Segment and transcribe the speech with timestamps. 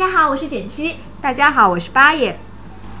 [0.00, 0.96] 家好，我是简七。
[1.20, 2.40] 大家好，我是八爷。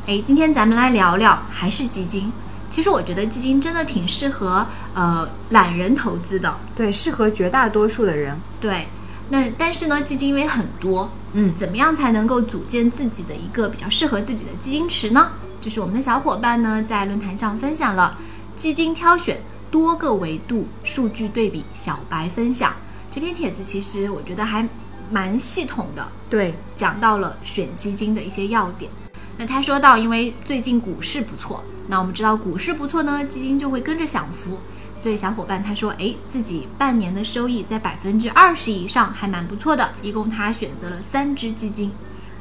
[0.06, 2.30] 哎，今天咱们来聊聊还是基金。
[2.68, 6.54] 其实我觉得基金真的挺适合呃懒人投资的。
[6.76, 8.38] 对，适合绝大多数的人。
[8.60, 8.86] 对，
[9.30, 15.30] 那但是呢，基金因为很多，嗯，怎么样才能够组建自己的一个比较适合自己的基金池呢？
[15.58, 18.18] 就是我们的小伙伴呢在论坛上分享了
[18.54, 19.40] 基金挑选
[19.70, 22.74] 多个维度数据对比小白分享
[23.10, 24.68] 这篇帖子，其实我觉得还
[25.10, 28.90] 蛮系统的，对，讲到了选基金的一些要点。
[29.38, 34.58] 那他说到，因为最近股市不错，那我们知道股市不错呢，基金就会跟着享福。
[34.98, 39.90] 所以小伙伴他说，哎，自己半年的收益在百分之二十以上，还蛮不错的。
[40.02, 41.90] 一共他选择了三只基金。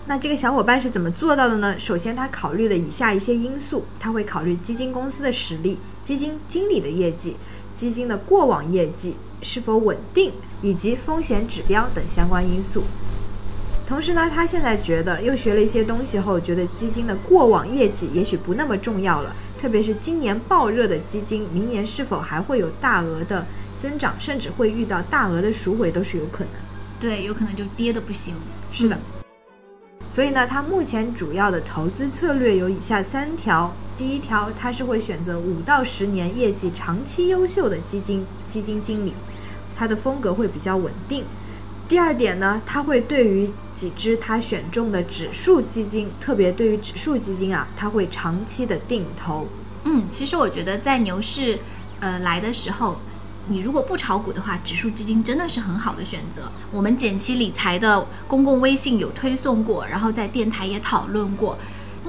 [0.07, 1.79] 那这个小伙伴是怎么做到的呢？
[1.79, 7.37] 首先，他考虑了以下一些因素，他会考虑基金公司的实力、基金经理的业绩、
[7.77, 12.83] 基金的过往业绩是否稳定，以及风险指标等相关因素。
[13.87, 19.35] 同时呢，他现在觉得又学了一些东西后，觉得基金的过往业绩也许不那么重要了。
[19.59, 23.45] 特别是今年爆热的基金，明年是否还会有大额的
[23.79, 26.53] 增长，甚至会遇到大额的赎回都是有可能。
[26.99, 28.35] 对，有可能就跌的不行。
[28.71, 28.97] 是的。
[30.11, 39.11] 所以呢，他目前主要的投资策略有以下三条：第一条，他是会选择五到十年业绩长期优秀的基金基金经理，
[39.75, 41.25] 他的风格会比较稳定。
[41.89, 49.49] 第二点呢，他会对于几只他选中的指数基金，特别对于指数基金啊，他会长期的定投。
[49.83, 51.59] 嗯，其实我觉得在牛市，
[51.99, 53.01] 呃来的时候，
[53.49, 56.43] 你如果不炒股的话，指数基金真的是很好的选择。
[56.71, 61.57] 我们减期理财的公共微信有推送过，然后在电台也讨论过。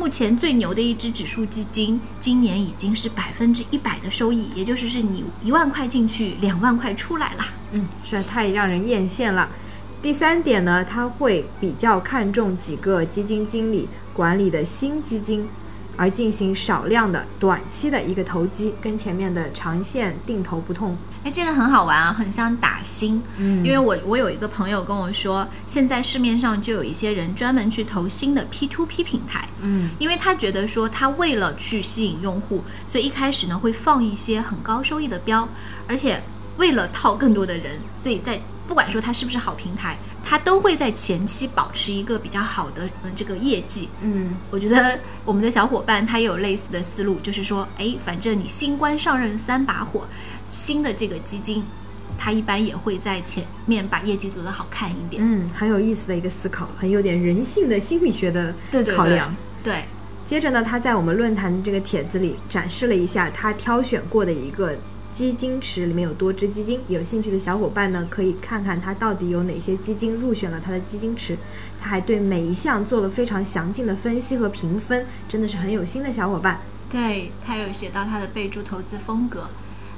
[0.00, 7.44] 目前最牛的一只指数基金，今年已经是百分之一百的收益，也就是是你一万块进去，两万块出来了。
[7.72, 9.50] 嗯，实在太让人艳羡了。
[10.00, 15.46] 第三点呢，他会比较看重几个基金经理管理的新基金，
[16.00, 20.96] 而进行少量的短期的一个投机，跟前面的长线定投不同。
[21.22, 23.22] 哎，这个很好玩啊，很像打新。
[23.36, 29.46] 嗯因为我我有一个朋友跟我说，现在市面上就有一些人专门去投新的 P to P 平台。
[29.60, 35.46] 嗯，因为他觉得说，他为了去吸引用户，所以一开始呢会放一些很高收益的标，
[35.86, 36.22] 而且
[36.56, 43.88] 为了套更多的人，所以在不管说它是不是好平台，它都会在前期保持一个比较好的呃这个业绩。
[44.02, 50.04] 嗯，我觉得我们的小伙伴他也有类似的思路，就是说，哎，反正你新官上任三把火，
[50.50, 51.64] 新的这个基金，
[52.18, 55.22] 它一般也会在前面把业绩做得好看一点。
[55.24, 59.34] 嗯，很有意思的一个思考，很有点人性的心理学的对对对考量。
[59.64, 59.84] 对，
[60.26, 64.76] 接着呢，他在我们论坛这个帖子里展示了一下他挑选过的一个
[65.14, 66.80] 基金池，里面有多只基金。
[66.88, 71.36] 有兴趣的小伙伴呢，可以看看它到底有哪些基金入选了它的基金池。
[71.80, 76.60] 它还对每一项做了非常详尽的分析和评分，真的是很有心的小伙伴。
[76.90, 79.48] 对它有写到它的备注投资风格。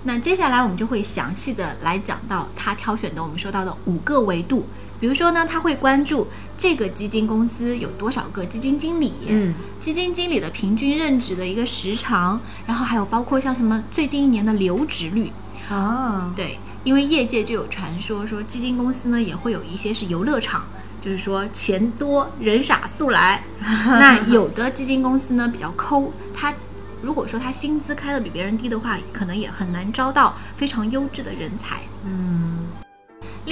[0.04, 4.66] 那接下来我们就会详细的来讲到它挑选的我们说到的五个维度。
[5.02, 15.32] 比如说呢，他会关注这个基金公司有多少个基金经理，嗯，基金经理的平均任职的一个时长，然后还有包括像什么最近一年的留职率。
[15.68, 20.62] 啊，对，因为业界就有传说说基金公司呢也会有一些是游乐场，
[21.04, 23.42] 就是说钱多人傻速来。
[23.60, 26.54] 那有的基金公司呢比较抠，他
[27.02, 31.80] 如果说他薪资开的比别人低的话，可能也很难招到非常优质的人才。
[32.04, 32.51] 嗯，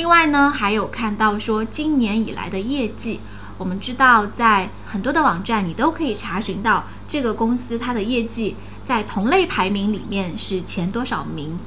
[0.01, 3.21] 另外呢，还有看到说今年以来的业绩，
[3.59, 8.57] 我们知道在很多的网站你都可以查询到这个公司它的业绩
[8.87, 11.59] 在同类排名里面是前多少名。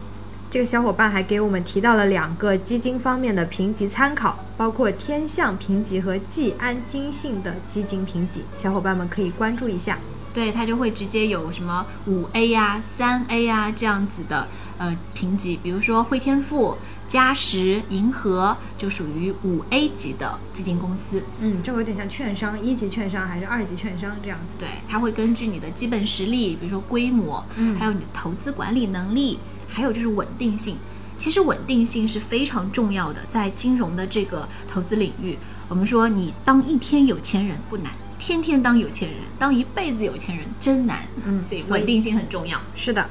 [0.50, 10.00] 这个小伙伴还给我们提到了两个基金方面的评级参考，包括天象评级和季安金信的基金评级，小伙伴们可以关注一下。
[10.34, 14.48] 对，它就会直接有什么五 A 呀、三 A 呀这样子的
[14.80, 16.76] 呃评级，比如说汇添富、
[17.14, 21.22] 嘉实、银河就属于五 A 级的基金公司。
[21.42, 24.56] 嗯，这个有点像券商，一级券商还是二级券商这样子。
[24.58, 29.38] 对，它会根据你的基本实力，比如说规模，嗯还有你的投资管理能力，
[29.68, 30.76] 还有就是稳定性。
[31.16, 35.38] 其实稳定性是非常重要的，在金融的这个投资领域，
[35.68, 41.06] 我们说你当一天有钱人不难，天天当有钱人，当一辈子有钱人真难。
[41.28, 42.60] 嗯稳定性很重要。
[42.76, 43.08] 是的。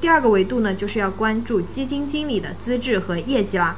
[0.00, 3.76] 第二个维度呢，就是要关注基金经理的资质和业绩啦。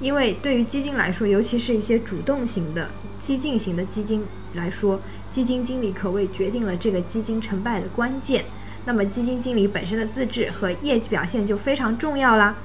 [0.00, 2.88] 因为对于基金来说，尤其是一些主动型的、
[3.22, 4.24] 激进型的基金
[4.54, 5.00] 来说，
[5.30, 8.46] 基金经理可谓决定了这个基金成败的关键。
[8.86, 12.56] 那么，基金经理本身的资质和业绩表现就非常重要啦。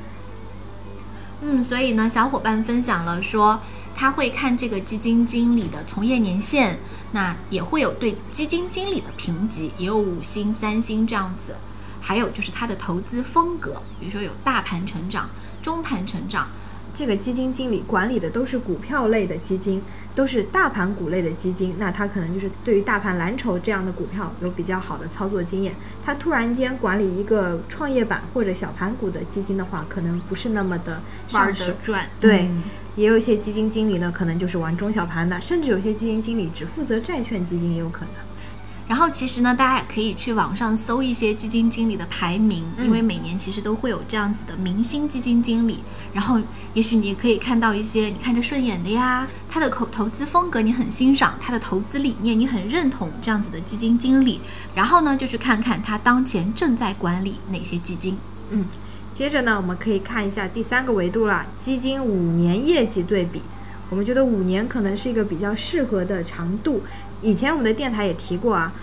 [1.42, 3.60] 嗯，所以呢，小伙伴分享了说，
[3.94, 6.80] 他会看这个基金经理的从业年限，
[7.12, 11.56] 那也会有对基金经理的评级，也有五星、三星这样子。
[12.08, 15.28] 还有就是他的投资风格，比如说有大盘成长、
[15.64, 16.48] 中盘成长，
[16.96, 19.82] 这个基金经理管理的都是股票类的基金，
[20.14, 25.74] 都是大盘股类的基金，那他可能就是对于大盘蓝筹这样的股票有比较好的操作经验。
[26.06, 31.02] 他突然间管理一个创业板或者小盘股的基金的话，可能不是那么的
[31.32, 31.52] 玩。
[31.56, 32.08] 得转。
[32.22, 32.64] 对嗯
[32.96, 38.25] 也有一些基金经理呢，可能就是玩中小盘的，甚至有些基金经理只负责债券基金也有可能。
[38.88, 45.80] 然后其实呢，大家也可以去网上搜一些基金经理的排名，嗯因为每年其实都会有这样子的明星基金经理。
[46.14, 46.40] 然后
[46.74, 54.40] 也许你也可以看到一些你看着顺眼的呀，他的口投资风格你很欣赏，他的投资理念你很认同这样子的基金经理。
[54.76, 58.18] 然后呢，就去看看他当前正在管理哪些基金。
[58.52, 58.66] 嗯
[59.16, 63.42] 接着呢，我们可以看一下第三个维度啦，基金五年业绩对比。
[63.90, 66.84] 我们觉得五年可能是一个比较适合的长度。
[67.22, 68.74] 以前我们的电台也提过啊，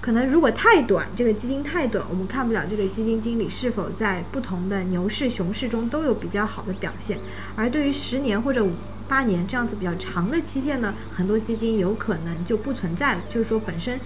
[0.00, 7.18] 可能如果太短，这个基金太短，我们看不了这个基金经理是否在不同的牛市、熊市中都有比较好的表现。
[7.56, 8.72] 而对于十年或者五
[9.08, 13.98] 八年这样子比较长的期限呢，很多基金有可能就不存在了，就是说本身。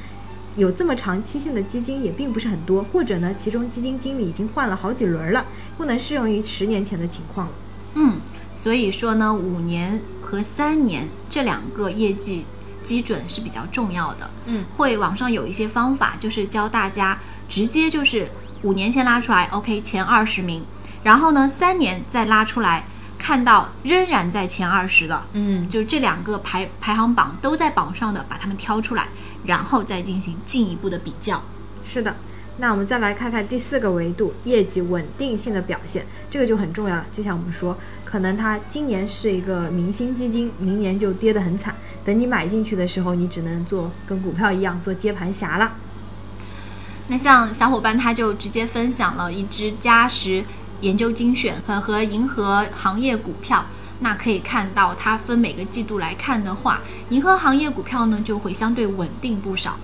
[0.56, 5.46] 有这么长期限的基金也并不是很多，或者呢，其中基金经理已经换了好几轮了，
[5.76, 7.52] 不能适用于十年前的情况了。
[7.94, 8.16] 嗯，
[8.56, 12.44] 所以说呢，五年和三年这两个业绩
[12.88, 14.30] 基准是比较重要的。
[14.46, 18.26] 嗯，会网上有一些方法，就是教大家直接就是
[18.62, 20.64] 五年前拉出来，OK 前二十名，
[21.02, 22.84] 然后呢三年再拉出来，
[23.18, 29.08] 看到仍然在前二十的，嗯，就这两个排排行榜都在榜上的，把它们挑出来，
[29.44, 31.42] 然后再进行进一步的比较。
[31.86, 32.16] 是的。
[32.60, 37.06] 那我们再来看看第四个维度，业绩稳定性的表现，这个就很重要了。
[37.12, 41.72] 就像我们说，可能它今年是一个明星基金，明年就跌得很惨。
[42.04, 45.72] 等你买进去的时候，你只能做跟股票一样做接盘侠了。
[47.08, 50.44] 那像小伙伴他就直接分享了一只嘉实
[50.82, 53.64] 研究精选和和银河行业股票。
[54.00, 56.80] 那可以看到，它分每个季度来看的话，
[57.10, 59.76] 银河行业股票呢就会相对稳定不少。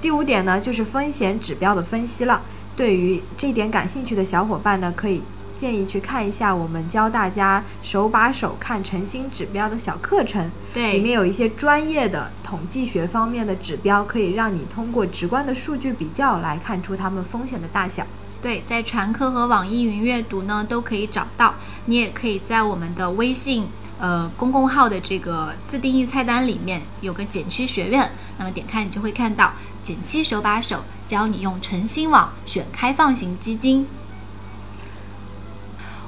[0.00, 2.42] 第五点呢，就是风险指标的分析了。
[2.76, 5.20] 对于这一点感兴趣的小伙伴呢，可以
[5.58, 10.50] 建议去看一下我们教大家手把手看晨星指标的小课程。
[10.72, 18.06] 对里，面有一些专业的统计学方面的指标，可以让你通过直观的数据比较来看出它们风险的大小。
[18.42, 21.54] 对，在传课和网易云阅读呢都可以找到。
[21.86, 23.66] 你也可以在我们的微信
[23.98, 33.86] 呃公共号的这个自定义菜单里面有个减区学院，那么点开你就会看到减七手把手教你用晨星网选开放型基金。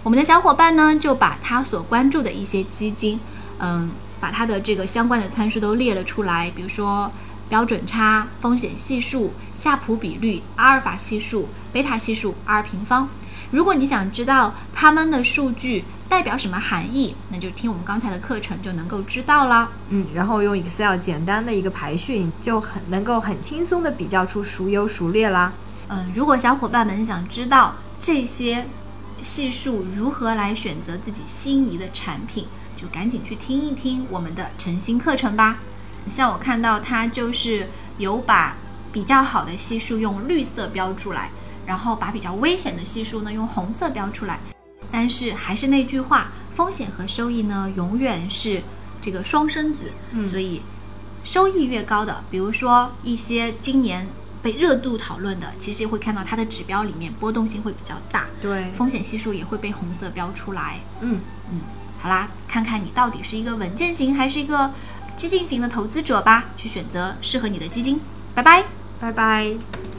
[0.02, 3.18] 我们的小伙伴呢就把他所关注的一些基金，
[3.58, 3.90] 嗯，
[4.20, 7.10] 把它的这个相关的参数都列了出来，比如说
[7.48, 13.08] 标准差、风险系数、夏普比率、阿尔法系数、贝塔系数、R 平方。
[13.50, 19.70] 如果你想知道它们的数据代表什么含义，那就听我们刚才的课程就能够知道啦。
[19.88, 25.52] 嗯，然后用 Excel 简单的一个排序，就很能够很轻松的比较出孰优孰劣啦。
[25.88, 28.66] 嗯，如果小伙伴们想知道这些
[29.22, 32.46] 系数如何来选择自己心仪的产品，
[32.76, 35.58] 就赶紧去听一听我们的晨星课程吧。
[36.08, 37.66] 像我看到它就是
[37.98, 38.56] 有把
[38.92, 41.30] 比较好的系数用绿色标出来，
[41.66, 44.38] 然后把比较危险的系数呢用红色标出来。
[44.90, 48.62] 但是还是那句话，风险和收益呢永远是
[49.02, 50.62] 这个双生子，嗯所以
[51.24, 54.06] 收益越高的，比如说一些今年
[54.42, 60.80] 被热度讨论的，其实会看到它的指标里面波动性会比较大，对，风险系数也会被红色标出来。
[61.00, 61.20] 嗯，
[62.00, 64.70] 好啦，看看你到底是一个稳健型还是一个
[65.16, 68.00] 激进型的投资者吧，去选择适合你的基金。
[68.34, 68.64] 拜拜。
[69.00, 69.97] 拜拜。